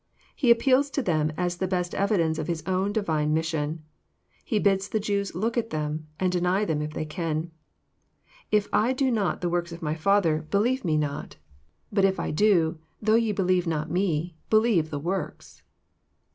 He 0.35 0.49
appeals 0.49 0.89
to 0.89 1.03
them 1.03 1.31
as 1.37 1.57
the 1.57 1.67
best 1.67 1.93
evidence 1.93 2.39
of 2.39 2.47
His 2.47 2.63
own 2.65 2.91
Divine 2.91 3.35
mission. 3.35 3.83
He 4.43 4.57
bids 4.57 4.89
the 4.89 4.99
Jews 4.99 5.35
look 5.35 5.59
at 5.59 5.69
them, 5.69 6.07
and 6.19 6.31
deny 6.31 6.65
them 6.65 6.81
if 6.81 6.91
they 6.91 7.05
can." 7.05 7.51
If 8.59 8.67
I 8.73 8.93
do 8.93 9.11
not 9.11 9.41
the 9.41 9.49
works 9.49 9.71
of 9.71 9.83
my 9.83 9.93
Father, 9.93 10.41
believe 10.49 10.81
10 10.81 10.93
218 10.99 11.03
EXPOSITOET 11.03 11.21
THOUGHTS. 11.21 11.91
me 11.93 11.93
not. 11.93 11.93
But 11.95 12.09
if 12.09 12.19
I 12.19 12.31
do, 12.31 12.79
though 12.99 13.13
ye 13.15 13.31
believe 13.31 13.67
not 13.67 13.91
Me, 13.91 14.35
believe 14.49 14.89
the 14.89 14.97
works." 14.99 15.61